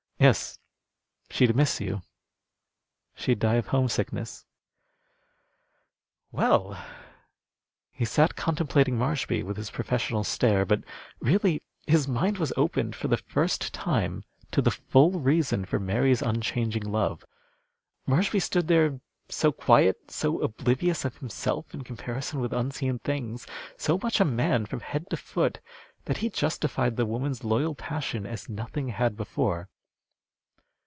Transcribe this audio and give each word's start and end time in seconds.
"Yes, 0.21 0.59
she'd 1.31 1.55
miss 1.55 1.81
you. 1.81 2.03
She'd 3.15 3.39
die 3.39 3.55
of 3.55 3.69
homesickness. 3.69 4.45
Well!" 6.31 6.77
He 7.91 8.05
sat 8.05 8.35
contemplating 8.35 8.99
Marshby 8.99 9.41
with 9.41 9.57
his 9.57 9.71
professional 9.71 10.23
stare; 10.23 10.63
but 10.63 10.83
really 11.21 11.63
his 11.87 12.07
mind 12.07 12.37
was 12.37 12.53
opened 12.55 12.95
for 12.95 13.07
the 13.07 13.17
first 13.17 13.73
time 13.73 14.23
to 14.51 14.61
the 14.61 14.69
full 14.69 15.19
reason 15.19 15.65
for 15.65 15.79
Mary's 15.79 16.21
unchanging 16.21 16.83
love. 16.85 17.25
Marshby 18.05 18.39
stood 18.39 18.67
there 18.67 18.99
so 19.27 19.51
quiet, 19.51 20.11
so 20.11 20.39
oblivious 20.41 21.03
of 21.03 21.17
himself 21.17 21.73
in 21.73 21.83
comparison 21.83 22.39
with 22.41 22.53
unseen 22.53 22.99
things, 22.99 23.47
so 23.75 23.97
much 24.03 24.19
a 24.19 24.25
man 24.25 24.67
from 24.67 24.81
head 24.81 25.09
to 25.09 25.17
foot, 25.17 25.61
that 26.05 26.17
he 26.17 26.29
justified 26.29 26.95
the 26.95 27.07
woman's 27.07 27.43
loyal 27.43 27.73
passion 27.73 28.27
as 28.27 28.47
nothing 28.47 28.89
had 28.89 29.17
before. 29.17 29.67